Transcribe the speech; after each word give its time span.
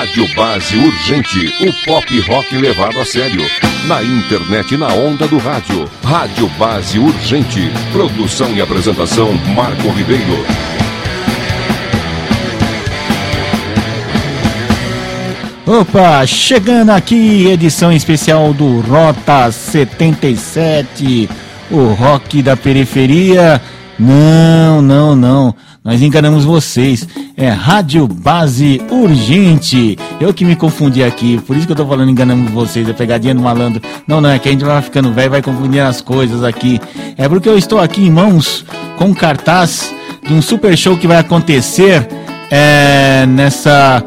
Rádio 0.00 0.34
Base 0.34 0.78
Urgente, 0.78 1.52
o 1.60 1.84
pop 1.84 2.20
rock 2.20 2.56
levado 2.56 2.98
a 2.98 3.04
sério. 3.04 3.42
Na 3.86 4.02
internet 4.02 4.72
e 4.72 4.78
na 4.78 4.88
onda 4.94 5.28
do 5.28 5.36
rádio. 5.36 5.86
Rádio 6.02 6.48
Base 6.58 6.98
Urgente. 6.98 7.70
Produção 7.92 8.50
e 8.54 8.62
apresentação 8.62 9.30
Marco 9.54 9.90
Ribeiro. 9.90 10.42
Opa, 15.66 16.24
chegando 16.24 16.92
aqui, 16.92 17.48
edição 17.48 17.92
especial 17.92 18.54
do 18.54 18.80
Rota 18.80 19.52
77, 19.52 21.28
o 21.70 21.88
rock 21.88 22.40
da 22.40 22.56
periferia. 22.56 23.60
Não, 23.98 24.80
não, 24.80 25.14
não. 25.14 25.54
Nós 25.84 26.00
enganamos 26.00 26.46
vocês. 26.46 27.06
É 27.40 27.48
Rádio 27.48 28.06
Base 28.06 28.82
Urgente. 28.90 29.98
Eu 30.20 30.34
que 30.34 30.44
me 30.44 30.54
confundi 30.54 31.02
aqui, 31.02 31.40
por 31.46 31.56
isso 31.56 31.64
que 31.64 31.72
eu 31.72 31.76
tô 31.76 31.86
falando 31.86 32.10
enganamos 32.10 32.52
vocês, 32.52 32.86
é 32.86 32.92
pegadinha 32.92 33.34
do 33.34 33.40
malandro. 33.40 33.80
Não, 34.06 34.20
não, 34.20 34.28
é 34.28 34.38
que 34.38 34.46
a 34.46 34.52
gente 34.52 34.62
vai 34.62 34.82
ficando 34.82 35.10
velho 35.10 35.30
vai 35.30 35.40
confundir 35.40 35.80
as 35.80 36.02
coisas 36.02 36.44
aqui. 36.44 36.78
É 37.16 37.26
porque 37.26 37.48
eu 37.48 37.56
estou 37.56 37.80
aqui 37.80 38.02
em 38.06 38.10
mãos 38.10 38.62
com 38.98 39.06
um 39.06 39.14
cartaz 39.14 39.90
de 40.22 40.34
um 40.34 40.42
super 40.42 40.76
show 40.76 40.98
que 40.98 41.06
vai 41.06 41.16
acontecer 41.16 42.06
é, 42.50 43.24
nessa 43.26 44.04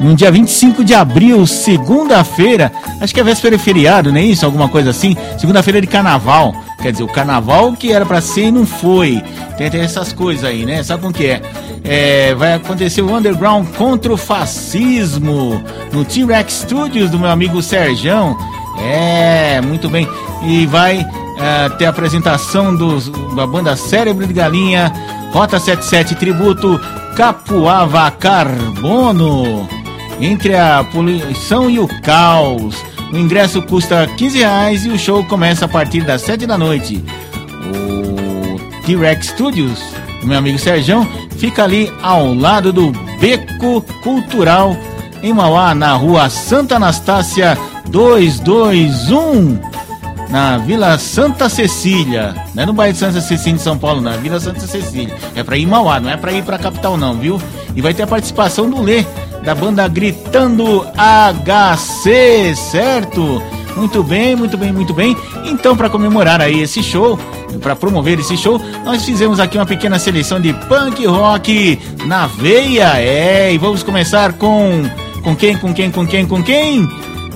no 0.00 0.14
dia 0.14 0.32
25 0.32 0.82
de 0.82 0.94
abril, 0.94 1.46
segunda-feira, 1.46 2.72
acho 2.98 3.12
que 3.12 3.20
é 3.20 3.22
véspera 3.22 3.58
de 3.58 3.62
feriado, 3.62 4.10
não 4.10 4.18
é 4.18 4.22
isso? 4.22 4.46
Alguma 4.46 4.70
coisa 4.70 4.88
assim? 4.88 5.14
Segunda-feira 5.38 5.82
de 5.82 5.86
carnaval. 5.86 6.54
Quer 6.80 6.92
dizer, 6.92 7.04
o 7.04 7.08
carnaval 7.08 7.72
que 7.74 7.92
era 7.92 8.06
para 8.06 8.20
ser 8.20 8.46
e 8.46 8.50
não 8.50 8.64
foi. 8.64 9.22
Tem, 9.58 9.70
tem, 9.70 9.80
essas 9.82 10.12
coisas 10.12 10.44
aí, 10.44 10.64
né? 10.64 10.82
Sabe 10.82 11.02
como 11.02 11.12
que 11.12 11.26
é? 11.26 11.42
é? 11.84 12.34
Vai 12.34 12.54
acontecer 12.54 13.02
o 13.02 13.14
Underground 13.14 13.66
contra 13.76 14.12
o 14.12 14.16
fascismo 14.16 15.62
no 15.92 16.04
T-Rex 16.04 16.52
Studios 16.52 17.10
do 17.10 17.18
meu 17.18 17.30
amigo 17.30 17.60
Serjão. 17.62 18.36
É, 18.78 19.60
muito 19.60 19.88
bem. 19.90 20.08
E 20.42 20.64
vai 20.66 21.06
é, 21.38 21.68
ter 21.70 21.84
a 21.84 21.90
apresentação 21.90 22.74
dos, 22.74 23.10
da 23.34 23.46
banda 23.46 23.76
Cérebro 23.76 24.26
de 24.26 24.32
Galinha, 24.32 24.90
Rota 25.32 25.60
77 25.60 26.14
Tributo 26.14 26.80
Capuava 27.14 28.10
Carbono. 28.10 29.68
Entre 30.18 30.54
a 30.54 30.84
poluição 30.84 31.68
e 31.68 31.78
o 31.78 31.88
caos. 32.00 32.82
O 33.12 33.16
ingresso 33.16 33.60
custa 33.62 34.06
15 34.06 34.38
reais 34.38 34.84
e 34.84 34.88
o 34.88 34.98
show 34.98 35.24
começa 35.24 35.64
a 35.64 35.68
partir 35.68 36.02
das 36.02 36.22
7 36.22 36.46
da 36.46 36.56
noite. 36.56 37.04
O 37.66 38.82
T-Rex 38.86 39.26
Studios, 39.26 39.80
meu 40.22 40.38
amigo 40.38 40.58
Serjão, 40.58 41.06
fica 41.36 41.64
ali 41.64 41.92
ao 42.02 42.32
lado 42.32 42.72
do 42.72 42.92
Beco 43.18 43.82
Cultural 44.02 44.76
em 45.22 45.32
Mauá, 45.32 45.74
na 45.74 45.92
rua 45.94 46.30
Santa 46.30 46.76
Anastácia 46.76 47.58
221, 47.88 49.58
na 50.30 50.58
Vila 50.58 50.96
Santa 50.96 51.48
Cecília. 51.48 52.34
Não 52.54 52.62
é 52.62 52.66
no 52.66 52.72
bairro 52.72 52.92
de 52.92 53.00
Santa 53.00 53.20
Cecília 53.20 53.58
de 53.58 53.62
São 53.62 53.76
Paulo, 53.76 54.00
na 54.00 54.12
Vila 54.12 54.38
Santa 54.38 54.60
Cecília. 54.60 55.14
É 55.34 55.42
para 55.42 55.56
ir 55.56 55.64
em 55.64 55.66
Mauá, 55.66 55.98
não 55.98 56.10
é 56.10 56.16
para 56.16 56.32
ir 56.32 56.44
para 56.44 56.54
a 56.56 56.58
capital 56.60 56.96
não, 56.96 57.14
viu? 57.18 57.42
E 57.74 57.82
vai 57.82 57.92
ter 57.92 58.04
a 58.04 58.06
participação 58.06 58.70
do 58.70 58.80
Lê 58.80 59.04
da 59.42 59.54
banda 59.54 59.88
Gritando 59.88 60.86
HC, 60.96 62.54
certo? 62.54 63.42
Muito 63.76 64.02
bem, 64.02 64.34
muito 64.36 64.58
bem, 64.58 64.72
muito 64.72 64.92
bem. 64.92 65.16
Então, 65.46 65.76
para 65.76 65.88
comemorar 65.88 66.40
aí 66.40 66.60
esse 66.60 66.82
show, 66.82 67.16
para 67.60 67.76
promover 67.76 68.18
esse 68.18 68.36
show, 68.36 68.60
nós 68.84 69.04
fizemos 69.04 69.38
aqui 69.40 69.56
uma 69.56 69.66
pequena 69.66 69.98
seleção 69.98 70.40
de 70.40 70.52
punk 70.52 71.06
rock 71.06 71.78
na 72.06 72.26
veia. 72.26 73.00
É, 73.00 73.52
e 73.52 73.58
vamos 73.58 73.82
começar 73.82 74.32
com 74.34 74.82
com 75.22 75.34
quem, 75.36 75.56
com 75.56 75.72
quem, 75.72 75.90
com 75.90 76.06
quem, 76.06 76.26
com 76.26 76.42
quem? 76.42 76.86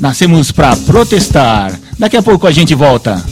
Nascemos 0.00 0.50
para 0.52 0.76
protestar. 0.76 1.76
Daqui 1.98 2.16
a 2.16 2.22
pouco 2.22 2.46
a 2.46 2.52
gente 2.52 2.72
volta. 2.74 3.22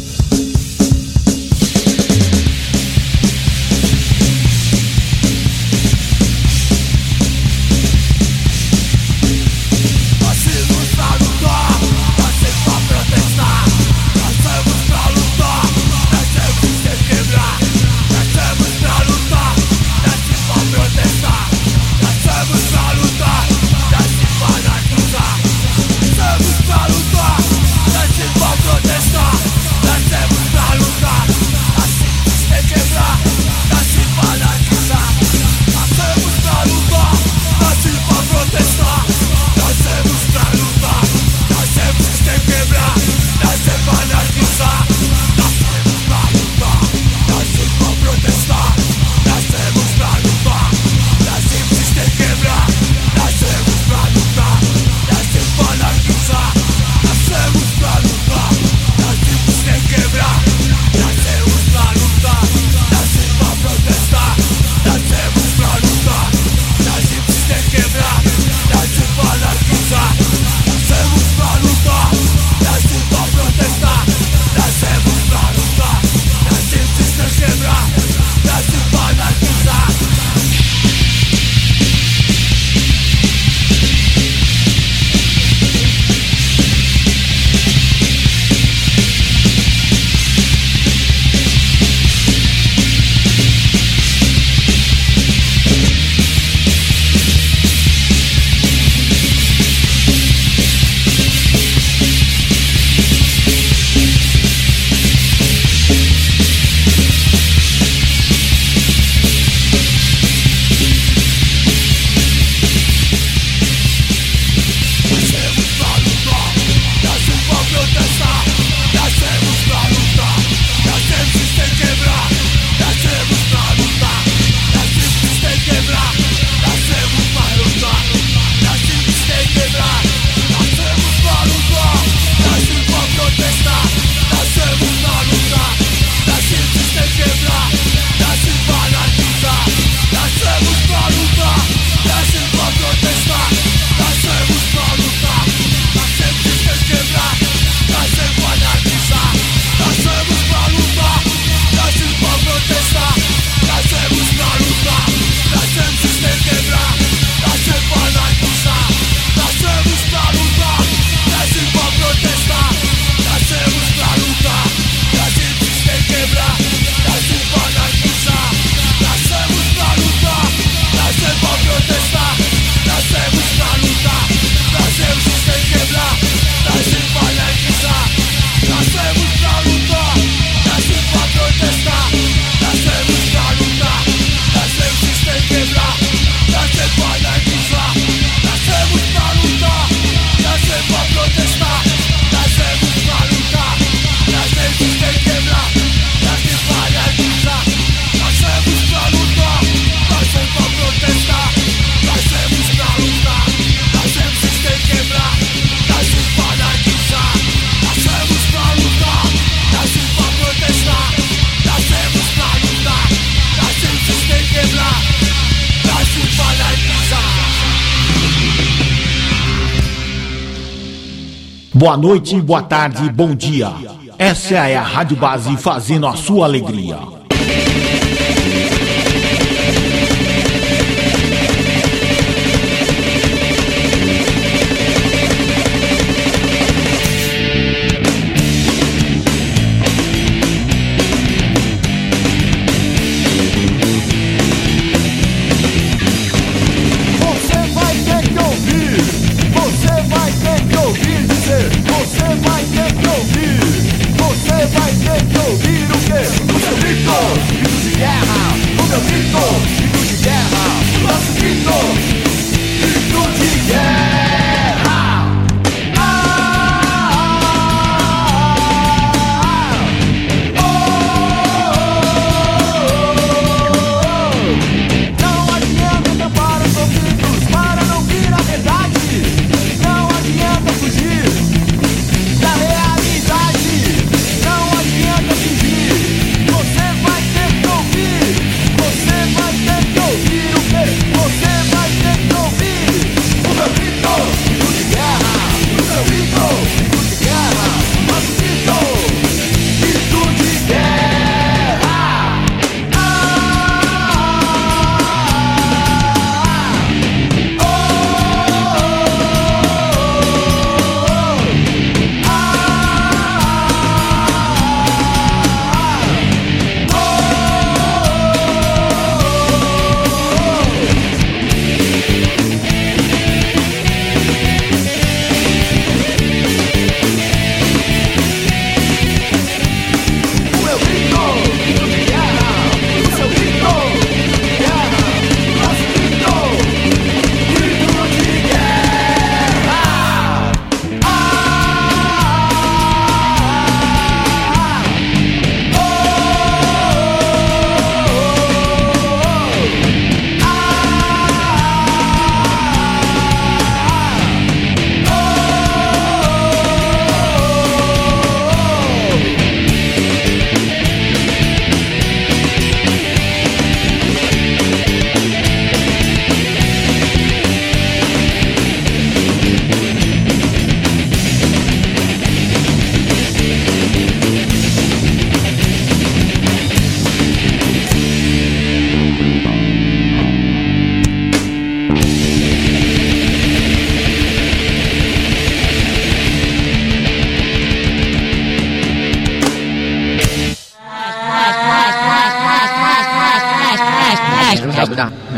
Boa 221.87 221.97
noite, 221.97 222.41
boa 222.41 222.63
tarde, 222.65 223.09
bom 223.11 223.33
dia. 223.33 223.73
Essa 224.19 224.67
é 224.67 224.77
a 224.77 224.83
Rádio 224.83 225.17
Base 225.17 225.57
fazendo 225.57 226.09
a 226.09 226.17
sua 226.17 226.45
alegria. 226.45 226.99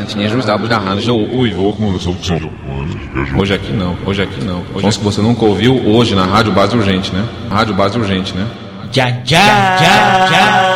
Sábados 0.09 0.71
da 0.71 0.79
Rádio. 0.79 1.39
Oi, 1.39 1.51
vou 1.51 1.75
com 1.75 1.93
Hoje 3.39 3.55
aqui 3.55 3.73
não, 3.73 3.95
hoje 4.07 4.23
aqui 4.23 4.43
não. 4.43 4.63
Hoje 4.75 4.99
que 4.99 5.05
você 5.05 5.21
nunca 5.21 5.45
ouviu 5.45 5.87
hoje 5.87 6.15
na 6.15 6.25
Rádio 6.25 6.51
Base 6.51 6.75
Urgente, 6.75 7.13
né? 7.13 7.27
Rádio 7.51 7.75
Base 7.75 7.99
Urgente, 7.99 8.35
né? 8.35 8.47
Já, 8.91 9.11
já, 9.23 9.23
já, 9.23 9.77
já, 9.77 10.27
já, 10.27 10.68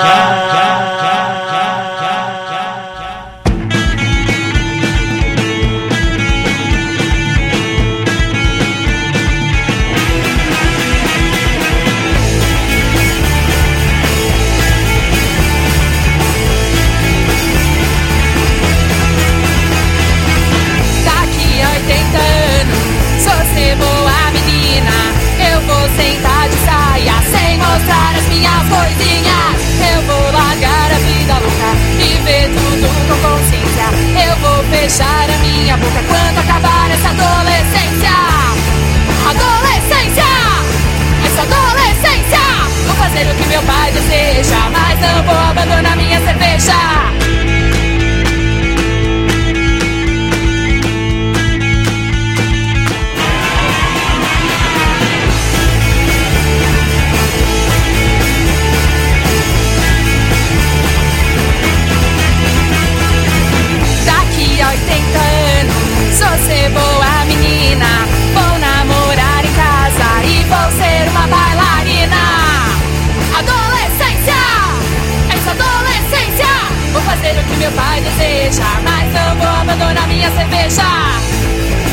mas 78.83 79.13
não 79.13 79.35
vou 79.37 79.47
abandonar 79.47 80.07
minha 80.07 80.31
cerveja. 80.31 80.83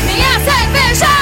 Minha 0.06 0.40
cerveja, 0.40 1.19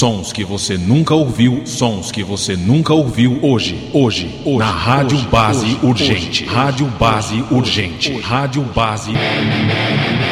Sons 0.00 0.32
que 0.32 0.42
você 0.42 0.78
nunca 0.78 1.14
ouviu, 1.14 1.60
sons 1.66 2.10
que 2.10 2.24
você 2.24 2.56
nunca 2.56 2.94
ouviu 2.94 3.38
hoje, 3.42 3.90
hoje, 3.92 4.40
hoje 4.46 4.58
na 4.58 4.70
Rádio 4.70 5.18
hoje, 5.18 5.26
Base 5.26 5.66
hoje, 5.66 5.78
Urgente. 5.82 6.44
Hoje, 6.44 6.54
Rádio 6.54 6.86
Base 6.86 7.44
Urgente. 7.50 8.20
Rádio 8.20 8.62
Base. 8.62 9.12
todos 9.12 10.29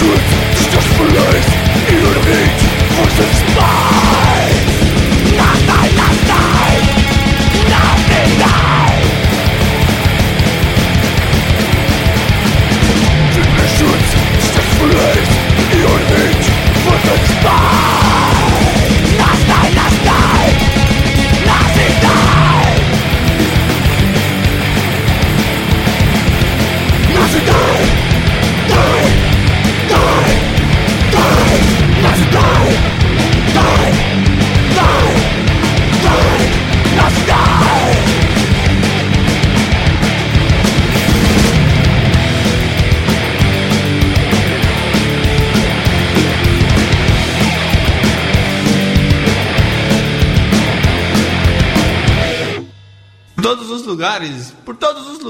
truth 0.00 0.39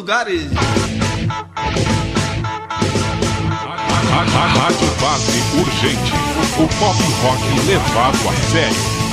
lugares. 0.00 0.48
Rádio 4.56 4.88
Base 4.98 5.42
Urgente. 5.60 6.12
O 6.58 6.66
pop 6.78 6.98
rock 7.22 7.42
levado 7.66 8.28
a 8.28 8.32
sério. 8.50 9.09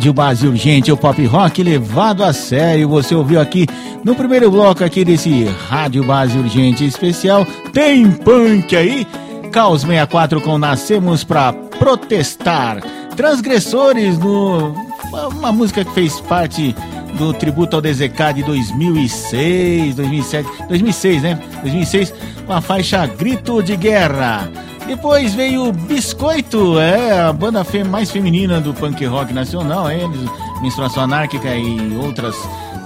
Rádio 0.00 0.14
Base 0.14 0.48
Urgente, 0.48 0.90
o 0.90 0.96
pop 0.96 1.22
rock 1.26 1.62
levado 1.62 2.24
a 2.24 2.32
sério. 2.32 2.88
Você 2.88 3.14
ouviu 3.14 3.38
aqui 3.38 3.66
no 4.02 4.14
primeiro 4.14 4.50
bloco 4.50 4.82
aqui 4.82 5.04
desse 5.04 5.44
Rádio 5.68 6.02
Base 6.02 6.38
Urgente 6.38 6.86
especial. 6.86 7.46
Tem 7.70 8.10
punk 8.10 8.74
aí? 8.74 9.06
Caos 9.52 9.82
64 9.82 10.40
com 10.40 10.56
Nascemos 10.56 11.22
pra 11.22 11.52
Protestar. 11.52 12.80
Transgressores 13.14 14.18
no 14.18 14.74
uma 15.36 15.52
música 15.52 15.84
que 15.84 15.92
fez 15.92 16.18
parte 16.18 16.74
do 17.18 17.34
tributo 17.34 17.76
ao 17.76 17.82
DZK 17.82 18.32
de 18.36 18.42
2006, 18.44 19.96
2007, 19.96 20.48
2006, 20.66 21.22
né? 21.22 21.38
2006 21.60 22.14
com 22.46 22.52
a 22.54 22.62
faixa 22.62 23.04
Grito 23.04 23.62
de 23.62 23.76
Guerra. 23.76 24.50
Depois 24.90 25.32
veio 25.34 25.70
Biscoito, 25.70 26.76
é 26.80 27.20
a 27.20 27.32
banda 27.32 27.64
mais 27.88 28.10
feminina 28.10 28.60
do 28.60 28.74
punk 28.74 29.06
rock 29.06 29.32
nacional, 29.32 29.88
é, 29.88 30.02
eles, 30.02 30.28
Menstruação 30.60 31.04
Anárquica 31.04 31.54
e 31.54 31.96
outras 31.96 32.34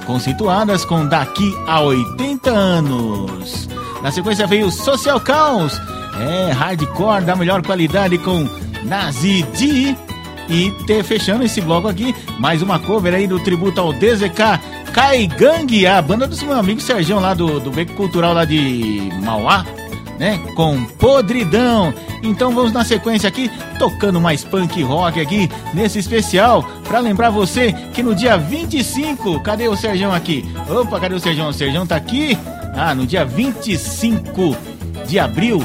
conceituadas 0.05 0.85
com 0.85 1.07
Daqui 1.09 1.51
a 1.67 1.81
80 1.81 2.51
anos. 2.51 3.71
Na 4.03 4.13
sequência 4.13 4.47
veio 4.47 4.71
Social 4.71 5.19
Caos, 5.19 5.81
é 6.21 6.53
hardcore 6.53 7.25
da 7.25 7.35
melhor 7.35 7.63
qualidade 7.63 8.19
com 8.19 8.47
Nazi 8.85 9.43
D. 9.59 9.97
E 10.51 10.73
ter, 10.87 11.03
fechando 11.05 11.43
esse 11.43 11.63
bloco 11.63 11.89
aqui, 11.89 12.15
mais 12.39 12.61
uma 12.61 12.79
cover 12.79 13.15
aí 13.15 13.27
do 13.27 13.41
tributo 13.41 13.81
ao 13.81 13.95
DZK 13.95 14.61
Kai 14.93 15.27
Gang, 15.27 15.87
a 15.87 16.03
banda 16.03 16.27
do 16.27 16.37
meu 16.45 16.59
amigo 16.59 16.83
Sergião 16.83 17.19
lá 17.19 17.33
do, 17.33 17.59
do 17.59 17.71
Beco 17.71 17.95
Cultural 17.95 18.35
lá 18.35 18.45
de 18.45 19.11
Mauá 19.23 19.65
né? 20.19 20.41
Com 20.55 20.85
Podridão. 20.85 21.93
Então 22.23 22.53
vamos 22.53 22.73
na 22.73 22.85
sequência 22.85 23.29
aqui, 23.29 23.51
tocando 23.79 24.21
mais 24.21 24.43
punk 24.45 24.83
rock 24.83 25.21
aqui 25.21 25.51
nesse 25.73 25.99
especial, 25.99 26.65
para 26.85 26.99
lembrar 26.99 27.31
você 27.31 27.73
que 27.93 28.03
no 28.03 28.15
dia 28.15 28.37
25, 28.37 29.41
cadê 29.41 29.69
o 29.69 29.77
Serjão 29.77 30.13
aqui? 30.13 30.45
Opa, 30.69 31.01
cadê 31.01 31.15
o 31.15 31.21
Serjão? 31.21 31.49
O 31.49 31.53
Serjão 31.53 31.87
tá 31.87 31.97
aqui? 31.97 32.39
Ah, 32.75 32.95
no 32.95 33.07
dia 33.07 33.25
25 33.25 34.57
de 35.07 35.19
abril 35.19 35.65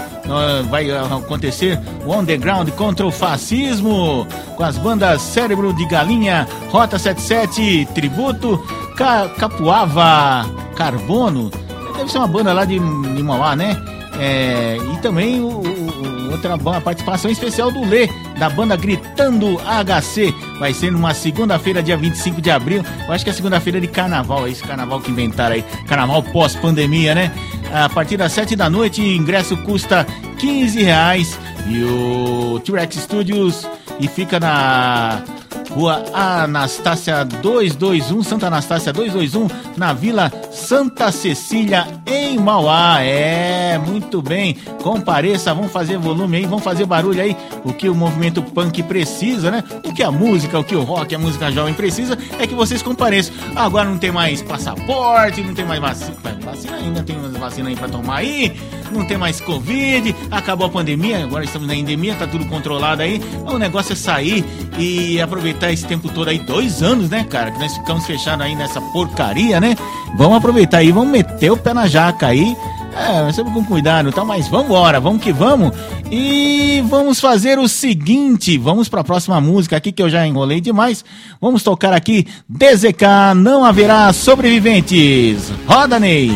vai 0.70 0.92
acontecer 0.92 1.80
o 2.06 2.14
Underground 2.14 2.70
contra 2.72 3.06
o 3.06 3.12
fascismo 3.12 4.28
com 4.56 4.64
as 4.64 4.78
bandas 4.78 5.22
Cérebro 5.22 5.74
de 5.74 5.86
Galinha, 5.88 6.48
Rota 6.70 7.00
77, 7.00 7.88
Tributo, 7.96 8.64
Ca 8.96 9.30
Capuava, 9.30 10.46
Carbono. 10.76 11.50
Deve 11.98 12.12
ser 12.12 12.20
uma 12.20 12.28
banda 12.28 12.54
lá 12.54 12.66
de, 12.66 12.78
de 12.78 13.24
Mauá, 13.24 13.56
né? 13.56 13.76
É, 14.20 14.78
e 14.94 14.98
também 14.98 15.40
o, 15.40 15.48
o, 15.48 16.32
outra 16.32 16.58
participação 16.82 17.32
especial 17.32 17.72
do 17.72 17.86
Lê, 17.86 18.08
da 18.38 18.50
banda 18.50 18.76
Gritando 18.76 19.58
HC. 19.60 20.34
Vai 20.60 20.74
ser 20.74 20.92
numa 20.92 21.14
segunda-feira, 21.14 21.82
dia 21.82 21.98
25 21.98 22.42
de 22.42 22.52
abril. 22.52 22.84
Eu 23.08 23.14
acho 23.14 23.24
que 23.24 23.30
é 23.30 23.34
segunda-feira 23.34 23.80
de 23.80 23.88
carnaval, 23.88 24.46
é 24.46 24.52
esse 24.52 24.64
carnaval 24.64 25.00
que 25.02 25.12
inventaram 25.12 25.56
aí. 25.56 25.64
Carnaval 25.88 26.24
pós-pandemia, 26.24 27.16
né? 27.16 27.32
A 27.74 27.90
partir 27.90 28.18
das 28.18 28.32
7 28.34 28.56
da 28.56 28.70
noite, 28.70 29.02
ingresso 29.02 29.56
custa 29.58 30.06
15 30.38 30.84
reais. 30.84 31.40
E 31.68 31.84
o 31.84 32.60
T-Rex 32.64 32.96
Studios 32.96 33.68
e 34.00 34.08
fica 34.08 34.40
na 34.40 35.22
Rua 35.70 36.04
Anastácia 36.14 37.24
221, 37.24 38.24
Santa 38.24 38.48
Anastácia 38.48 38.92
221, 38.92 39.48
na 39.80 39.94
Vila 39.94 40.32
Santa 40.52 41.10
Cecília, 41.12 41.88
em 42.06 42.38
Mauá. 42.38 43.02
É, 43.02 43.78
muito 43.78 44.22
bem. 44.22 44.58
Compareça, 44.84 45.54
vamos 45.54 45.72
fazer 45.72 45.98
volume 45.98 46.38
aí, 46.38 46.46
vamos 46.46 46.64
fazer 46.64 46.86
barulho 46.86 47.22
aí. 47.22 47.36
O 47.64 47.74
que 47.74 47.88
o 47.88 47.96
movimento 47.96 48.42
punk 48.42 48.84
precisa, 48.84 49.50
né? 49.50 49.64
O 49.86 49.94
que 49.94 50.04
a 50.04 50.12
música, 50.12 50.60
o 50.60 50.64
que 50.64 50.76
o 50.76 50.84
rock, 50.84 51.16
a 51.16 51.20
música 51.20 51.50
jovem 51.52 51.74
precisa 51.74 52.18
é 52.38 52.46
que 52.46 52.54
vocês 52.54 52.84
compareçam. 52.84 53.34
Agora 53.56 53.90
não 53.90 53.98
tem 53.98 54.12
mais 54.12 54.42
passaporte, 54.42 55.42
não 55.42 55.54
tem 55.54 55.66
mais 55.66 55.80
vacina. 55.80 56.18
Vacina 56.44 56.78
ainda, 56.78 57.04
tem 57.04 57.16
umas 57.16 57.38
vacinas 57.38 57.70
aí 57.70 57.76
pra 57.76 57.88
tomar 57.88 58.18
aí. 58.18 58.60
Não 58.92 59.06
tem 59.06 59.18
mais 59.18 59.40
Covid, 59.40 60.16
acabou 60.32 60.66
a 60.66 60.70
pandemia, 60.70 61.24
agora 61.24 61.44
estamos 61.44 61.68
na 61.68 61.76
endemia, 61.76 62.16
tá 62.16 62.26
tudo 62.26 62.44
controlado 62.46 63.04
aí. 63.04 63.22
O 63.46 63.58
negócio 63.60 63.94
é 63.94 63.96
sair 63.96 64.44
e 64.80 65.22
aproveitar 65.22 65.72
esse 65.72 65.86
tempo 65.86 66.10
todo 66.10 66.28
aí, 66.28 66.40
dois 66.40 66.82
anos, 66.82 67.10
né, 67.10 67.24
cara? 67.24 67.52
Que 67.52 67.60
nós 67.60 67.78
ficamos 67.78 68.06
fechados 68.08 68.44
aí 68.44 68.56
nessa 68.56 68.82
porcaria, 68.82 69.60
né? 69.62 69.69
Vamos 70.16 70.38
aproveitar 70.38 70.78
aí, 70.80 70.92
vamos 70.92 71.10
meter 71.10 71.52
o 71.52 71.58
pé 71.58 71.74
na 71.74 71.88
jaca 71.88 72.28
aí. 72.28 72.56
É, 72.96 73.32
sempre 73.32 73.54
com 73.54 73.64
cuidado, 73.64 74.12
tá? 74.12 74.26
Mas 74.26 74.48
vamos 74.48 74.66
embora, 74.66 75.00
vamos 75.00 75.22
que 75.22 75.32
vamos. 75.32 75.72
E 76.12 76.84
vamos 76.88 77.20
fazer 77.20 77.60
o 77.60 77.68
seguinte, 77.68 78.58
vamos 78.58 78.90
para 78.90 79.02
a 79.02 79.04
próxima 79.04 79.40
música 79.40 79.78
aqui 79.78 79.92
que 79.92 80.02
eu 80.02 80.10
já 80.10 80.26
enrolei 80.26 80.60
demais. 80.60 81.06
Vamos 81.40 81.64
tocar 81.64 81.94
aqui 81.94 82.26
DZK, 82.48 83.36
não 83.36 83.64
haverá 83.64 84.12
sobreviventes. 84.12 85.52
Roda, 85.68 86.00
Ney! 86.00 86.32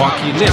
Pop 0.00 0.24
rock 0.24 0.49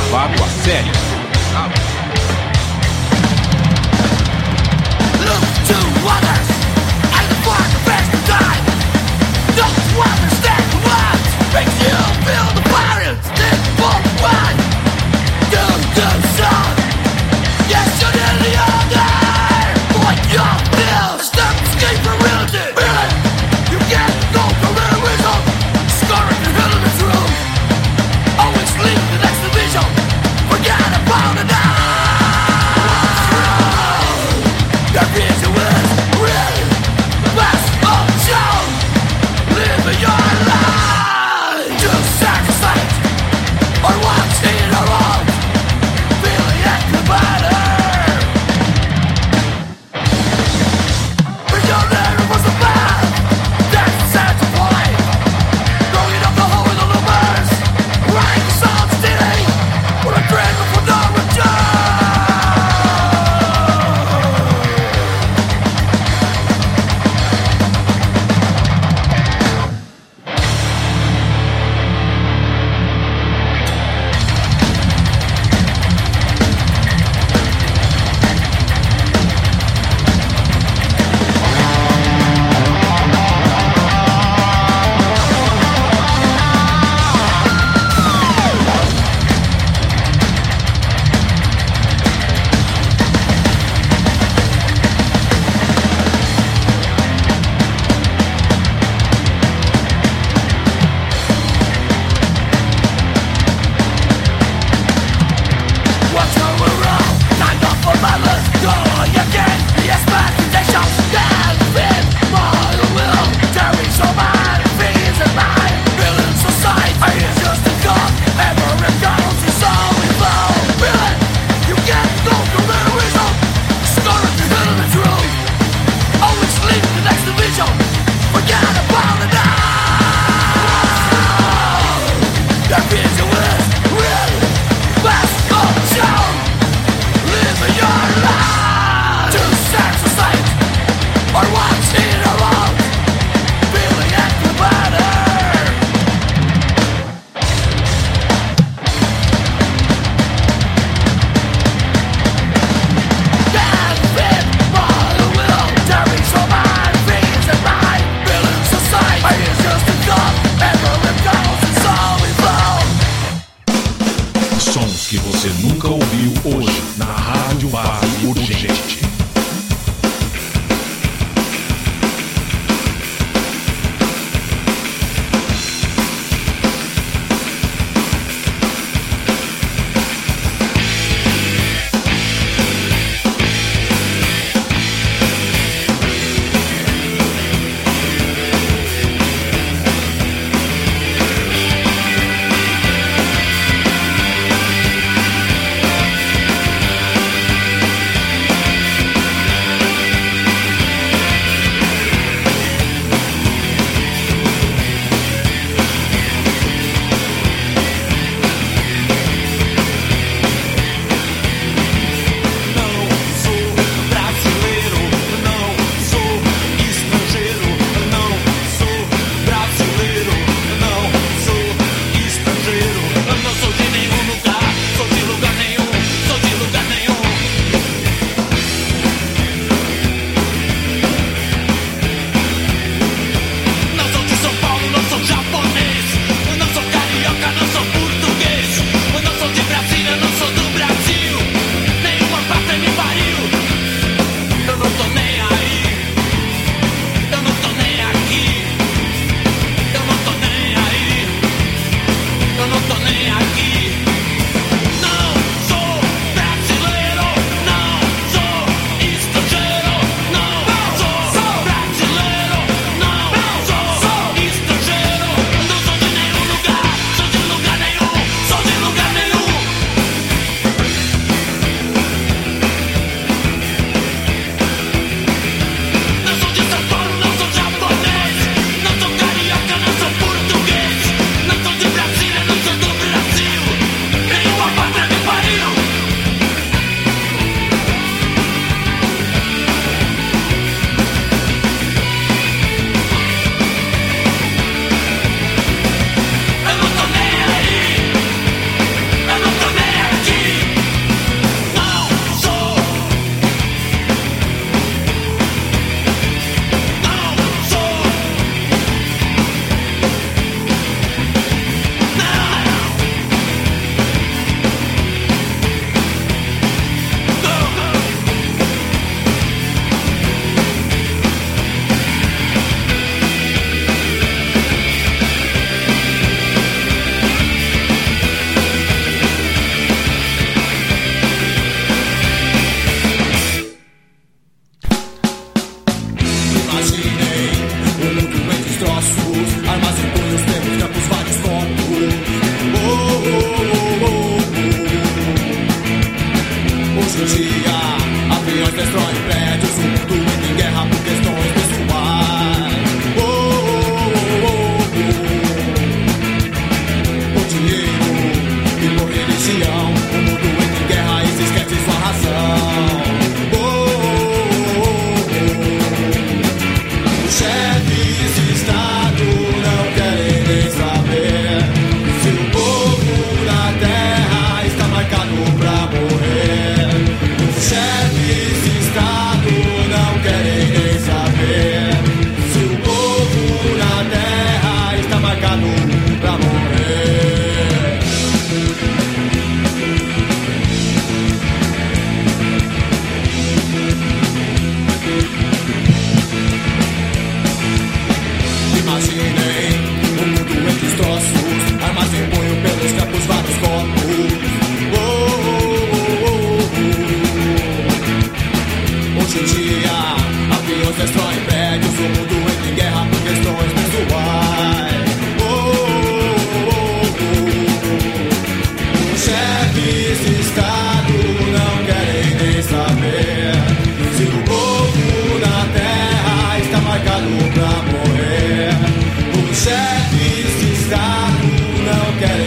chefes 429.57 430.59
de 430.59 430.73
Estado 430.73 431.43
não 431.83 432.19
querem. 432.19 432.46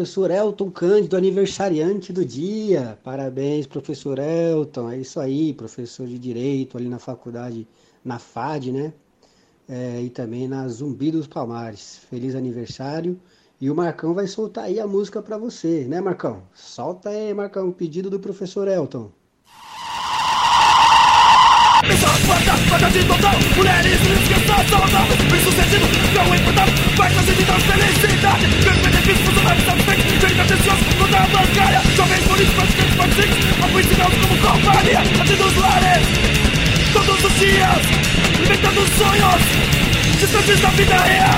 Professor 0.00 0.30
Elton 0.30 0.70
Cândido, 0.70 1.14
aniversariante 1.14 2.10
do 2.10 2.24
dia. 2.24 2.98
Parabéns, 3.04 3.66
professor 3.66 4.18
Elton. 4.18 4.90
É 4.90 4.96
isso 4.96 5.20
aí, 5.20 5.52
professor 5.52 6.06
de 6.06 6.18
Direito 6.18 6.78
ali 6.78 6.88
na 6.88 6.98
faculdade, 6.98 7.68
na 8.02 8.18
FAD, 8.18 8.72
né? 8.72 8.94
É, 9.68 10.00
e 10.00 10.08
também 10.08 10.48
na 10.48 10.66
Zumbi 10.68 11.10
dos 11.10 11.26
Palmares. 11.26 11.98
Feliz 12.08 12.34
aniversário. 12.34 13.20
E 13.60 13.70
o 13.70 13.74
Marcão 13.74 14.14
vai 14.14 14.26
soltar 14.26 14.64
aí 14.64 14.80
a 14.80 14.86
música 14.86 15.20
para 15.20 15.36
você, 15.36 15.84
né, 15.84 16.00
Marcão? 16.00 16.44
Solta 16.54 17.10
aí, 17.10 17.34
Marcão, 17.34 17.70
pedido 17.70 18.08
do 18.08 18.18
professor 18.18 18.68
Elton. 18.68 19.10
Pessoas 21.86 22.18
quantas, 22.26 22.60
quantas 22.68 22.92
de 22.92 23.04
total 23.04 23.34
Mulheres 23.56 24.00
esqueças, 24.00 24.68
saudável 24.68 25.16
Bem 25.30 25.40
sucedido, 25.40 25.86
não 26.14 26.34
importado 26.34 26.72
Vai 26.96 27.10
fazer 27.10 27.32
vida 27.34 27.52
felicidade 27.52 28.46
Ver 28.46 28.76
benefícios, 28.76 29.20
funcionários 29.20 29.64
satisfeitos 29.64 30.04
Gente 30.20 30.40
atencioso, 30.40 30.84
contra 30.98 31.18
a 31.18 31.26
bancária 31.26 31.82
Jovens 31.96 32.24
bonitos, 32.24 32.54
praticantes, 32.54 32.94
participantes 32.96 33.60
Apoiados 33.62 34.18
como 34.18 34.36
companhia 34.38 35.00
Até 35.20 35.36
dos 35.36 35.56
lares 35.56 36.06
Todos 36.92 37.24
os 37.24 37.38
dias 37.38 37.80
Alimentando 38.38 38.80
sonhos 38.98 39.42
Distantes 40.18 40.60
da 40.60 40.68
vida 40.70 40.96
real 40.96 41.29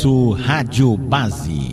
Rádio 0.00 0.96
Base. 0.96 1.69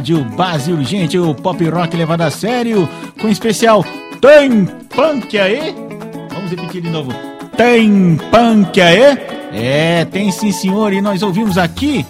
Rádio 0.00 0.24
Base 0.24 0.72
Urgente, 0.72 1.18
o 1.18 1.34
pop 1.34 1.62
rock 1.68 1.94
levado 1.94 2.22
a 2.22 2.30
sério, 2.30 2.88
com 3.20 3.28
especial 3.28 3.84
Tem 4.18 4.64
Punk 4.88 5.38
aí? 5.38 5.74
Vamos 6.32 6.50
repetir 6.50 6.80
de 6.80 6.88
novo. 6.88 7.12
Tem 7.54 8.18
Punk 8.30 8.80
aí? 8.80 9.18
É, 9.52 10.06
tem 10.06 10.32
sim 10.32 10.52
senhor, 10.52 10.94
e 10.94 11.02
nós 11.02 11.22
ouvimos 11.22 11.58
aqui. 11.58 12.06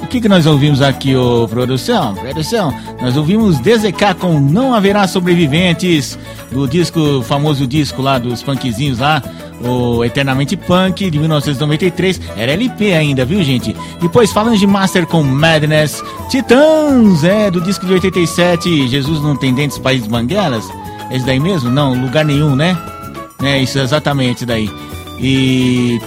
O 0.00 0.06
que, 0.06 0.22
que 0.22 0.28
nós 0.28 0.46
ouvimos 0.46 0.80
aqui, 0.80 1.14
ô 1.14 1.46
produção? 1.46 2.14
Produção, 2.14 2.72
nós 2.98 3.14
ouvimos 3.14 3.58
DZK 3.58 4.14
com 4.18 4.40
Não 4.40 4.72
Haverá 4.72 5.06
Sobreviventes, 5.06 6.18
do 6.50 6.66
disco, 6.66 7.22
famoso 7.24 7.66
disco 7.66 8.00
lá 8.00 8.18
dos 8.18 8.42
punkzinhos 8.42 9.00
lá, 9.00 9.22
o 9.60 10.04
Eternamente 10.04 10.56
Punk, 10.56 11.10
de 11.10 11.18
1993. 11.18 12.20
Era 12.36 12.52
LP 12.52 12.92
ainda, 12.92 13.24
viu, 13.24 13.42
gente? 13.42 13.74
Depois 14.00 14.32
Falange 14.32 14.66
Master 14.66 15.06
com 15.06 15.22
Madness, 15.22 16.02
Titãs, 16.28 17.24
é, 17.24 17.50
do 17.50 17.60
disco 17.60 17.86
de 17.86 17.94
87, 17.94 18.88
Jesus 18.88 19.20
não 19.22 19.36
tem 19.36 19.54
dentes, 19.54 19.78
País 19.78 20.06
Banguelas. 20.06 20.68
Esse 21.10 21.24
daí 21.24 21.40
mesmo? 21.40 21.70
Não, 21.70 21.98
lugar 22.00 22.24
nenhum, 22.24 22.54
né? 22.54 22.76
É, 23.42 23.58
isso, 23.58 23.78
exatamente 23.78 24.44
daí. 24.44 24.70
E 25.20 26.00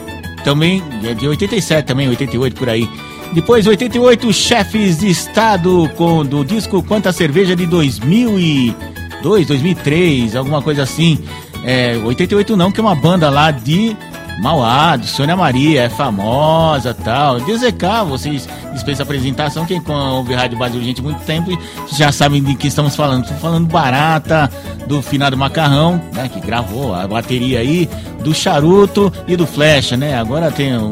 também, 0.43 0.82
é 1.04 1.14
de 1.14 1.28
87 1.28 1.86
também, 1.86 2.08
88 2.10 2.56
por 2.56 2.70
aí. 2.70 2.89
Depois, 3.34 3.66
88, 3.66 4.32
Chefes 4.34 4.99
de 4.99 5.10
Estado, 5.10 5.89
com, 5.95 6.26
do 6.26 6.43
disco 6.43 6.84
Quanta 6.84 7.14
Cerveja 7.14 7.56
de 7.56 7.66
2002, 7.66 9.47
2003, 9.47 10.36
alguma 10.36 10.62
coisa 10.62 10.84
assim. 10.84 11.18
É, 11.64 11.97
88 11.97 12.55
não, 12.55 12.72
que 12.72 12.80
é 12.80 12.84
uma 12.84 12.95
banda 12.95 13.30
lá 13.30 13.51
de 13.51 13.95
Mauá, 14.39 14.95
de 14.95 15.07
Sônia 15.07 15.36
Maria, 15.36 15.84
é 15.84 15.89
famosa 15.89 16.93
tal. 16.93 17.39
DZK, 17.39 18.05
vocês 18.07 18.49
dispensam 18.74 19.03
apresentação, 19.03 19.66
quem 19.66 19.82
ouve 19.88 20.34
Rádio 20.34 20.57
Base 20.57 20.78
Urgente 20.78 21.01
há 21.01 21.03
muito 21.03 21.22
tempo 21.24 21.51
já 21.93 22.12
sabem 22.12 22.41
de 22.41 22.55
que 22.55 22.68
estamos 22.68 22.95
falando. 22.95 23.24
Estou 23.24 23.38
falando 23.38 23.68
Barata, 23.68 24.49
do 24.88 25.01
Finado 25.01 25.38
Macarrão, 25.38 26.01
né, 26.14 26.28
que 26.28 26.39
gravou 26.39 26.93
a 26.95 27.07
bateria 27.07 27.59
aí, 27.59 27.88
do 28.24 28.34
Charuto 28.34 29.14
e 29.28 29.36
do 29.36 29.45
Flecha, 29.45 29.95
né? 29.95 30.18
Agora 30.18 30.49
tem 30.51 30.76
o 30.76 30.91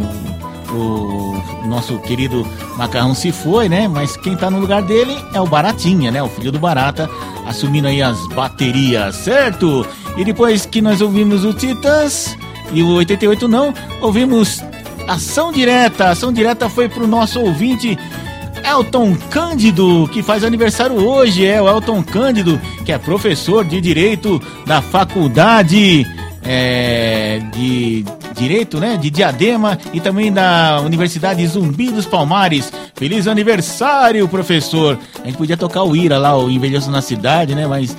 o 0.72 1.41
nosso 1.65 1.97
querido 1.99 2.47
Macarrão 2.78 3.13
se 3.13 3.32
foi, 3.32 3.67
né? 3.67 3.88
Mas 3.88 4.15
quem 4.17 4.36
tá 4.36 4.49
no 4.49 4.59
lugar 4.59 4.82
dele 4.82 5.17
é 5.34 5.41
o 5.41 5.47
Baratinha, 5.47 6.11
né? 6.11 6.22
O 6.22 6.30
filho 6.30 6.51
do 6.51 6.59
Barata, 6.59 7.09
assumindo 7.47 7.88
aí 7.88 8.01
as 8.01 8.28
baterias, 8.28 9.15
certo? 9.15 9.86
E 10.20 10.26
depois 10.26 10.65
que 10.65 10.82
nós 10.82 10.99
ouvimos 10.99 11.45
o 11.45 11.53
Titãs 11.53 12.38
e 12.74 12.84
o 12.84 12.89
88 12.95 13.47
não, 13.47 13.74
ouvimos 14.01 14.61
Ação 15.07 15.49
Direta. 15.49 16.09
Ação 16.09 16.34
Direta 16.34 16.70
foi 16.70 16.89
pro 16.89 17.07
nosso 17.07 17.39
ouvinte 17.39 17.97
Elton 18.70 19.15
Cândido, 19.30 20.09
que 20.11 20.22
faz 20.22 20.43
aniversário 20.43 20.97
hoje, 20.97 21.45
é 21.45 21.61
o 21.61 21.70
Elton 21.70 22.03
Cândido, 22.03 22.59
que 22.86 22.91
é 22.91 22.97
professor 22.97 23.63
de 23.63 23.80
Direito 23.80 24.41
da 24.65 24.82
Faculdade 24.82 26.05
é, 26.43 27.39
de 27.53 28.03
Direito, 28.36 28.78
né? 28.78 28.97
De 28.97 29.09
Diadema 29.09 29.80
e 29.93 30.01
também 30.01 30.34
da 30.34 30.82
Universidade 30.82 31.47
Zumbi 31.47 31.91
dos 31.91 32.05
Palmares. 32.05 32.72
Feliz 32.93 33.26
aniversário, 33.26 34.28
professor! 34.28 34.99
A 35.24 35.28
gente 35.28 35.38
podia 35.38 35.55
tocar 35.55 35.84
o 35.84 35.95
Ira 35.95 36.17
lá, 36.17 36.38
o 36.38 36.49
Envelheço 36.49 36.91
na 36.91 37.01
Cidade, 37.01 37.55
né? 37.55 37.65
Mas 37.65 37.95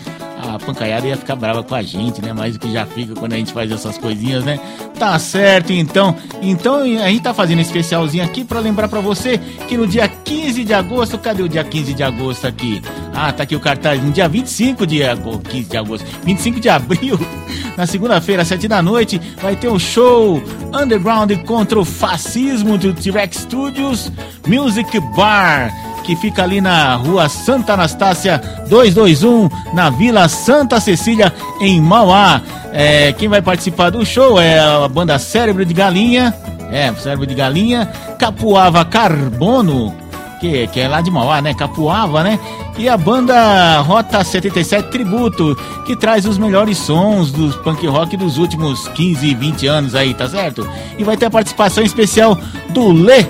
a 0.55 0.59
pancaiada 0.59 1.07
ia 1.07 1.17
ficar 1.17 1.37
brava 1.37 1.63
com 1.63 1.75
a 1.75 1.83
gente, 1.83 2.21
né? 2.23 2.33
Mais 2.33 2.55
do 2.55 2.61
que 2.61 2.73
já 2.73 2.87
fica 2.87 3.15
quando 3.15 3.33
a 3.33 3.37
gente 3.37 3.53
faz 3.53 3.71
essas 3.71 3.97
coisinhas, 3.99 4.45
né? 4.45 4.59
Tá 4.99 5.19
certo, 5.19 5.73
então. 5.73 6.17
Então 6.43 6.77
a 6.81 7.09
gente 7.09 7.23
tá 7.23 7.33
fazendo 7.33 7.61
esse 7.61 7.71
especialzinho 7.71 8.25
aqui 8.25 8.45
para 8.45 8.61
lembrar 8.61 8.89
para 8.89 9.01
você 9.01 9.39
que 9.69 9.77
no 9.77 9.87
dia 9.87 10.09
15 10.09 10.65
de 10.65 10.75
agosto, 10.75 11.19
cadê 11.19 11.43
o 11.43 11.49
dia 11.49 11.65
15 11.65 11.95
de 11.95 12.03
agosto 12.03 12.47
aqui? 12.47 12.83
Ah, 13.15 13.33
tá 13.33 13.43
aqui 13.43 13.57
o 13.57 13.61
cartaz. 13.61 14.03
No 14.03 14.11
dia 14.11 14.29
25 14.29 14.87
de 14.87 15.03
agosto, 15.03 15.49
15 15.49 15.69
de 15.69 15.77
agosto, 15.77 16.07
25 16.25 16.61
de 16.61 16.69
abril, 16.69 17.19
na 17.77 17.87
segunda-feira, 17.87 18.43
às 18.43 18.49
7 18.49 18.69
da 18.69 18.83
noite, 18.83 19.21
vai 19.41 19.57
ter 19.57 19.69
o 19.69 19.79
show 19.79 20.43
Underground 20.73 21.33
contra 21.47 21.79
o 21.79 21.85
fascismo 21.85 22.77
do 22.79 22.93
T-Rex 22.93 23.39
Studios 23.39 24.13
Music 24.47 24.99
Bar. 25.17 25.90
Que 26.05 26.17
fica 26.17 26.43
ali 26.43 26.61
na 26.61 26.95
rua 26.95 27.29
Santa 27.29 27.75
Anastácia 27.75 28.41
221, 28.69 29.49
na 29.75 29.91
Vila 29.91 30.29
Santa 30.29 30.81
Cecília, 30.81 31.33
em 31.61 31.81
Mauá. 31.81 32.41
É, 32.73 33.13
quem 33.13 33.29
vai 33.29 33.43
participar 33.43 33.91
do 33.91 34.05
show 34.05 34.41
é 34.41 34.59
a 34.59 34.89
banda 34.89 35.19
Cérebro 35.19 35.65
de 35.65 35.75
Galinha, 35.75 36.35
é, 36.71 36.93
Cérebro 36.95 37.27
de 37.27 37.35
Galinha, 37.35 37.87
Capuava 38.19 38.85
Carbono, 38.85 39.95
que, 40.41 40.67
que 40.69 40.81
é 40.81 40.89
lá 40.89 41.01
de 41.01 41.11
Mauá, 41.11 41.43
né? 41.43 41.53
Capuava, 41.53 42.25
né? 42.25 42.41
E 42.79 42.89
a 42.89 42.97
banda 42.97 43.81
Rota 43.81 44.25
77 44.25 44.89
Tributo, 44.89 45.55
que 45.85 45.95
traz 45.95 46.25
os 46.25 46.39
melhores 46.39 46.79
sons 46.79 47.31
dos 47.31 47.55
punk 47.57 47.87
rock 47.87 48.17
dos 48.17 48.39
últimos 48.39 48.89
15, 48.89 49.35
20 49.35 49.67
anos 49.67 49.95
aí, 49.95 50.15
tá 50.15 50.27
certo? 50.29 50.67
E 50.99 51.05
vai 51.05 51.17
ter 51.17 51.27
a 51.27 51.31
participação 51.31 51.85
especial 51.85 52.39
do 52.71 52.91
Lê, 52.91 53.27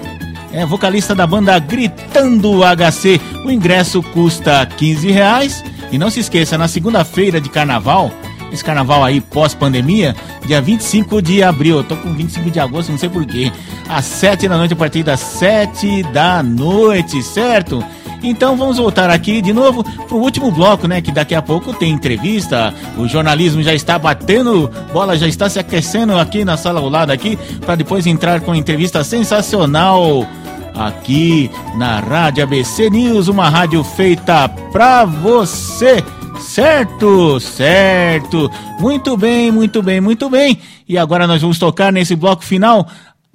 é 0.52 0.66
vocalista 0.66 1.14
da 1.14 1.26
banda 1.26 1.58
Gritando 1.58 2.60
HC. 2.62 3.20
O 3.44 3.50
ingresso 3.50 4.02
custa 4.02 4.66
15 4.66 5.10
reais. 5.10 5.64
E 5.92 5.98
não 5.98 6.10
se 6.10 6.20
esqueça, 6.20 6.56
na 6.56 6.68
segunda-feira 6.68 7.40
de 7.40 7.48
carnaval, 7.48 8.12
esse 8.52 8.64
carnaval 8.64 9.02
aí 9.02 9.20
pós-pandemia, 9.20 10.14
dia 10.46 10.60
25 10.60 11.20
de 11.20 11.42
abril. 11.42 11.78
Eu 11.78 11.84
tô 11.84 11.96
com 11.96 12.12
25 12.12 12.50
de 12.50 12.60
agosto, 12.60 12.90
não 12.90 12.98
sei 12.98 13.08
porquê. 13.08 13.50
Às 13.88 14.04
7 14.04 14.48
da 14.48 14.56
noite, 14.56 14.74
a 14.74 14.76
partir 14.76 15.02
das 15.02 15.20
7 15.20 16.04
da 16.04 16.42
noite, 16.42 17.22
certo? 17.22 17.84
Então 18.22 18.56
vamos 18.56 18.76
voltar 18.76 19.08
aqui 19.08 19.40
de 19.40 19.52
novo 19.52 19.82
pro 20.06 20.18
último 20.18 20.50
bloco, 20.50 20.86
né? 20.86 21.00
Que 21.00 21.10
daqui 21.10 21.34
a 21.34 21.40
pouco 21.40 21.72
tem 21.72 21.90
entrevista. 21.90 22.74
O 22.98 23.08
jornalismo 23.08 23.62
já 23.62 23.72
está 23.72 23.98
batendo, 23.98 24.70
bola 24.92 25.16
já 25.16 25.26
está 25.26 25.48
se 25.48 25.58
aquecendo 25.58 26.16
aqui 26.18 26.44
na 26.44 26.56
sala 26.56 26.80
ao 26.80 26.88
lado 26.88 27.10
aqui, 27.10 27.38
para 27.64 27.76
depois 27.76 28.06
entrar 28.06 28.40
com 28.40 28.54
entrevista 28.54 29.02
sensacional 29.02 30.26
aqui 30.74 31.50
na 31.76 32.00
Rádio 32.00 32.44
ABC 32.44 32.90
News, 32.90 33.28
uma 33.28 33.48
rádio 33.48 33.82
feita 33.82 34.48
pra 34.72 35.04
você. 35.04 36.02
Certo, 36.40 37.38
certo. 37.38 38.50
Muito 38.78 39.16
bem, 39.16 39.50
muito 39.50 39.82
bem, 39.82 40.00
muito 40.00 40.30
bem. 40.30 40.58
E 40.88 40.96
agora 40.96 41.26
nós 41.26 41.42
vamos 41.42 41.58
tocar 41.58 41.92
nesse 41.92 42.16
bloco 42.16 42.42
final. 42.42 42.88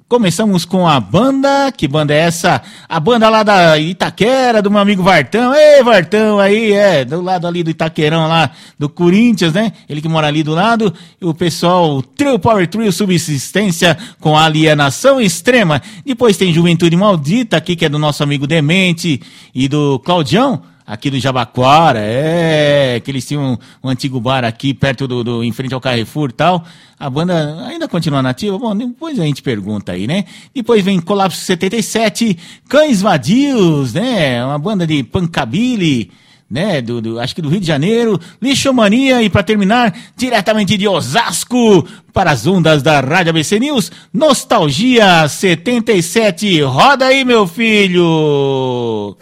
Começamos 0.08 0.64
com 0.64 0.86
a 0.86 1.00
banda, 1.00 1.72
que 1.72 1.88
banda 1.88 2.14
é 2.14 2.18
essa? 2.18 2.62
A 2.88 3.00
banda 3.00 3.28
lá 3.28 3.42
da 3.42 3.76
Itaquera, 3.76 4.62
do 4.62 4.70
meu 4.70 4.78
amigo 4.78 5.02
Vartão. 5.02 5.52
Ei, 5.52 5.82
Vartão, 5.82 6.38
aí, 6.38 6.72
é, 6.72 7.04
do 7.04 7.20
lado 7.20 7.44
ali 7.44 7.64
do 7.64 7.70
Itaquerão 7.70 8.28
lá, 8.28 8.52
do 8.78 8.88
Corinthians, 8.88 9.52
né? 9.52 9.72
Ele 9.88 10.00
que 10.00 10.08
mora 10.08 10.28
ali 10.28 10.44
do 10.44 10.52
lado. 10.52 10.94
E 11.20 11.24
o 11.24 11.34
pessoal, 11.34 12.00
Trio 12.02 12.38
Power 12.38 12.68
Trio 12.68 12.92
Subsistência 12.92 13.98
com 14.20 14.38
Alienação 14.38 15.20
Extrema. 15.20 15.82
Depois 16.04 16.36
tem 16.36 16.54
Juventude 16.54 16.96
Maldita 16.96 17.56
aqui, 17.56 17.74
que 17.74 17.84
é 17.84 17.88
do 17.88 17.98
nosso 17.98 18.22
amigo 18.22 18.46
Demente 18.46 19.20
e 19.52 19.66
do 19.66 19.98
Claudião 19.98 20.62
aqui 20.86 21.10
do 21.10 21.18
Jabaquara, 21.18 21.98
é, 22.00 23.00
que 23.00 23.10
eles 23.10 23.26
tinham 23.26 23.54
um, 23.54 23.88
um 23.88 23.90
antigo 23.90 24.20
bar 24.20 24.44
aqui 24.44 24.72
perto 24.72 25.08
do, 25.08 25.24
do, 25.24 25.42
em 25.42 25.50
frente 25.50 25.74
ao 25.74 25.80
Carrefour 25.80 26.30
e 26.30 26.34
tal. 26.34 26.64
A 26.98 27.10
banda 27.10 27.66
ainda 27.66 27.88
continua 27.88 28.22
nativa? 28.22 28.56
Bom, 28.58 28.74
depois 28.76 29.18
a 29.18 29.24
gente 29.24 29.42
pergunta 29.42 29.92
aí, 29.92 30.06
né? 30.06 30.24
Depois 30.54 30.84
vem 30.84 31.00
Colapso 31.00 31.44
77, 31.44 32.38
Cães 32.68 33.02
Vadios, 33.02 33.94
né? 33.94 34.44
Uma 34.44 34.58
banda 34.58 34.86
de 34.86 35.02
punkabilly, 35.02 36.10
né? 36.50 36.80
Do, 36.80 37.00
do, 37.00 37.20
acho 37.20 37.34
que 37.34 37.42
do 37.42 37.48
Rio 37.48 37.60
de 37.60 37.66
Janeiro, 37.66 38.20
Lixomania 38.40 39.22
e 39.22 39.28
para 39.28 39.42
terminar, 39.42 39.94
diretamente 40.16 40.76
de 40.76 40.86
Osasco, 40.86 41.86
para 42.12 42.30
as 42.30 42.46
ondas 42.46 42.82
da 42.82 43.00
Rádio 43.00 43.30
ABC 43.30 43.58
News, 43.58 43.90
Nostalgia 44.12 45.28
77. 45.28 46.62
Roda 46.62 47.06
aí, 47.06 47.24
meu 47.24 47.46
filho! 47.46 49.16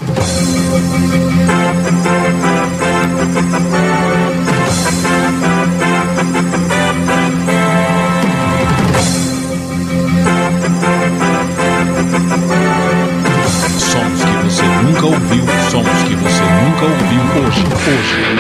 Ouviu 17.87 17.99
hoje, 17.99 18.34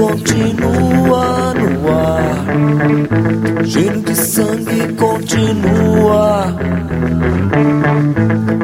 continua 0.00 1.52
no 1.54 1.92
ar. 1.92 2.46
Cheiro 3.66 4.00
de 4.00 4.16
sangue 4.16 4.94
continua. 4.94 6.56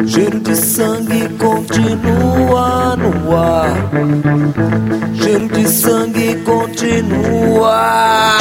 Cheiro 0.06 0.40
de 0.40 0.56
sangue 0.56 1.28
continua 1.36 2.96
no 2.96 3.36
ar. 3.36 3.68
Cheiro 5.20 5.48
de 5.48 5.68
sangue 5.68 6.36
continua. 6.36 8.38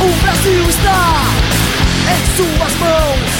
O 0.00 0.08
Brasil 0.22 0.68
está 0.68 1.22
em 2.12 2.20
suas 2.36 2.74
mãos. 2.84 3.32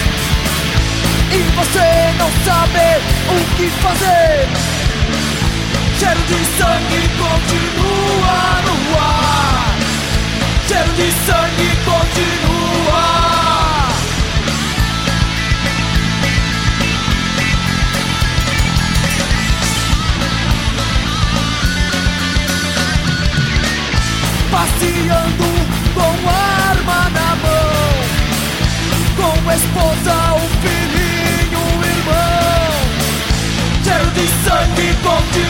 E 1.33 1.39
você 1.57 1.89
não 2.19 2.31
sabe 2.47 2.87
o 3.29 3.31
que 3.57 3.67
fazer. 3.83 4.35
Cheiro 5.99 6.23
de 6.29 6.39
sangue 6.57 7.01
continua. 7.19 7.74
esposa, 29.57 30.15
um 30.35 30.49
filhinho, 30.63 31.59
um 31.59 31.85
irmão. 31.85 32.75
Quero 33.85 34.11
de 34.11 34.27
sangue 34.45 34.93
bom 35.03 35.23
de 35.33 35.44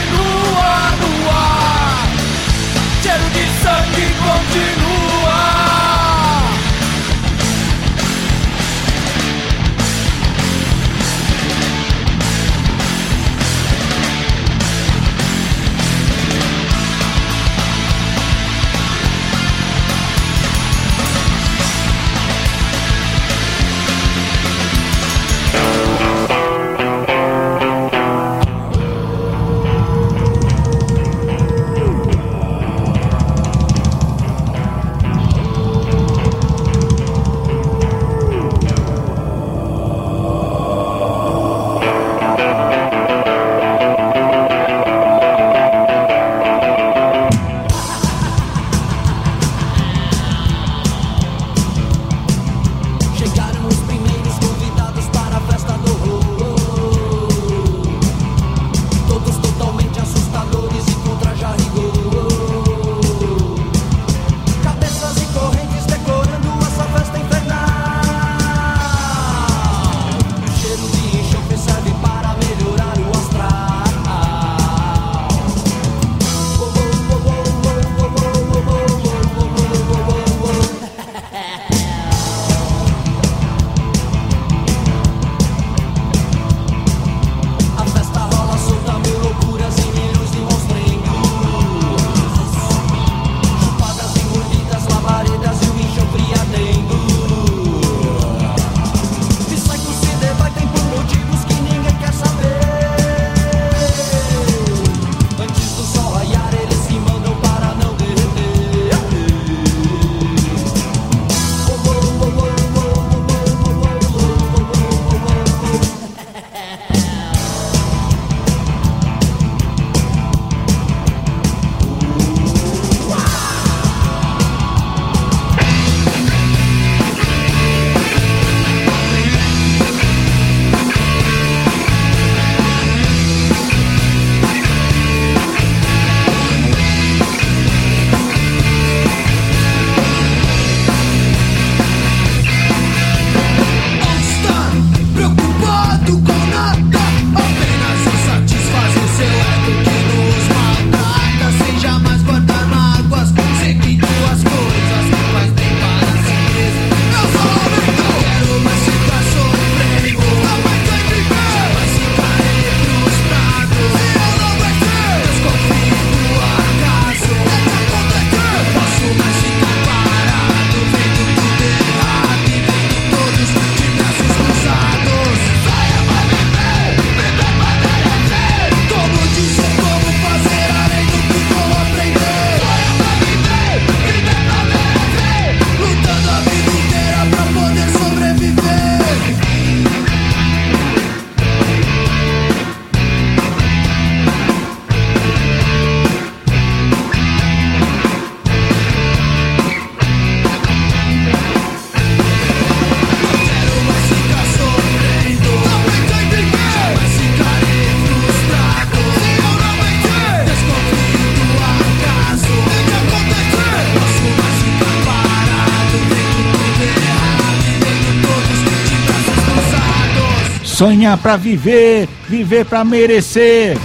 Sonhar 220.75 221.17
para 221.17 221.37
viver, 221.37 222.05
viver 222.27 222.65
para 222.65 222.83
merecer. 222.83 223.77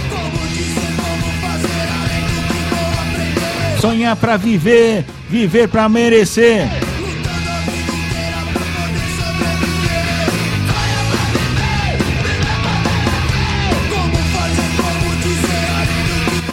Sonhar 3.79 4.13
para 4.17 4.35
viver, 4.35 5.05
viver 5.29 5.69
para 5.69 5.87
merecer. 5.87 6.67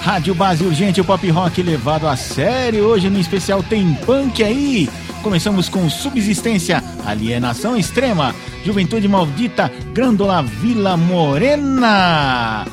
Rádio 0.00 0.36
Brasil, 0.36 0.72
gente, 0.72 1.00
o 1.00 1.04
pop 1.04 1.28
rock 1.30 1.60
levado 1.64 2.06
a 2.06 2.14
sério. 2.14 2.84
Hoje 2.84 3.10
no 3.10 3.18
especial 3.18 3.60
tem 3.60 3.92
punk 4.06 4.44
aí. 4.44 4.88
Começamos 5.20 5.68
com 5.68 5.90
Subsistência, 5.90 6.82
Alienação 7.04 7.76
Extrema, 7.76 8.32
Juventude 8.64 9.08
Maldita, 9.08 9.70
Grândola 9.92 10.42
Vila 10.42 10.96
Morena. 10.96 12.66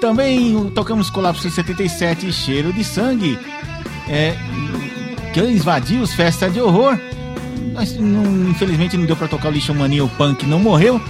Também 0.00 0.70
tocamos 0.74 1.10
Colapso 1.10 1.48
77, 1.48 2.32
Cheiro 2.32 2.72
de 2.72 2.82
Sangue. 2.82 3.38
É, 4.08 4.36
Cães 5.34 5.62
Vadios, 5.62 6.12
Festa 6.12 6.50
de 6.50 6.60
Horror. 6.60 6.98
Mas, 7.74 7.96
não, 7.96 8.50
infelizmente 8.50 8.96
não 8.96 9.06
deu 9.06 9.16
pra 9.16 9.28
tocar 9.28 9.48
o 9.48 9.52
Lixo 9.52 9.74
Mania, 9.74 10.04
o 10.04 10.08
punk 10.08 10.44
não 10.46 10.58
morreu. 10.58 11.00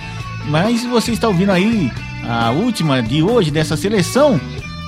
Mas 0.46 0.84
você 0.84 1.12
está 1.12 1.28
ouvindo 1.28 1.52
aí 1.52 1.90
a 2.28 2.50
última 2.50 3.02
de 3.02 3.22
hoje 3.22 3.50
dessa 3.50 3.76
seleção. 3.76 4.40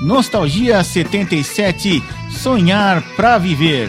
Nostalgia 0.03 0.83
77, 0.83 2.03
Sonhar 2.31 3.03
pra 3.17 3.39
Viver. 3.39 3.89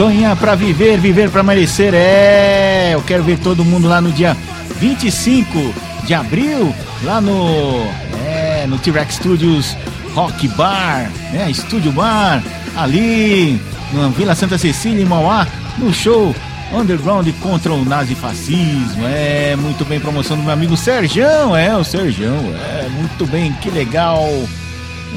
Sonhar 0.00 0.34
pra 0.34 0.54
viver, 0.54 0.98
viver 0.98 1.28
pra 1.28 1.42
merecer. 1.42 1.92
É, 1.92 2.92
eu 2.94 3.02
quero 3.02 3.22
ver 3.22 3.38
todo 3.38 3.62
mundo 3.62 3.86
lá 3.86 4.00
no 4.00 4.10
dia 4.10 4.34
25 4.78 5.74
de 6.06 6.14
abril, 6.14 6.74
lá 7.02 7.20
no 7.20 7.84
é, 8.26 8.64
no 8.66 8.78
T-Rex 8.78 9.16
Studios 9.16 9.76
Rock 10.14 10.48
Bar, 10.48 11.10
né? 11.34 11.50
Estúdio 11.50 11.92
Bar, 11.92 12.42
ali 12.74 13.60
na 13.92 14.08
Vila 14.08 14.34
Santa 14.34 14.56
Cecília, 14.56 15.02
em 15.02 15.04
Mauá, 15.04 15.46
no 15.76 15.92
show 15.92 16.34
Underground 16.72 17.28
contra 17.42 17.70
o 17.70 17.84
nazifascismo. 17.84 19.06
É, 19.06 19.54
muito 19.54 19.84
bem, 19.84 20.00
promoção 20.00 20.34
do 20.34 20.42
meu 20.42 20.52
amigo 20.54 20.78
Serjão, 20.78 21.54
é, 21.54 21.76
o 21.76 21.84
Serjão, 21.84 22.38
é, 22.54 22.88
muito 22.88 23.26
bem, 23.26 23.52
que 23.60 23.68
legal, 23.68 24.26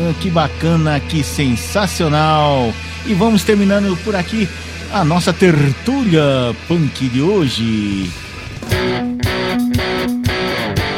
ah, 0.02 0.14
que 0.20 0.30
bacana, 0.30 1.00
que 1.00 1.24
sensacional. 1.24 2.74
E 3.06 3.14
vamos 3.14 3.44
terminando 3.44 3.98
por 4.04 4.14
aqui 4.14 4.48
a 4.94 5.04
nossa 5.04 5.34
tertúlia 5.34 6.56
punk 6.68 7.10
de 7.10 7.20
hoje. 7.20 8.12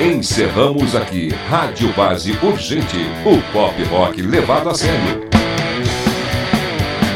Encerramos 0.02 0.94
aqui 0.94 1.30
Rádio 1.50 1.94
Base 1.94 2.38
Urgente, 2.44 2.98
o 3.26 3.42
pop 3.54 3.82
rock 3.86 4.22
levado 4.22 4.70
a 4.70 4.76
sério. 4.76 5.26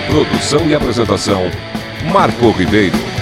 Produção 0.08 0.66
e 0.68 0.74
apresentação: 0.74 1.42
Marco 2.14 2.50
Ribeiro. 2.52 3.19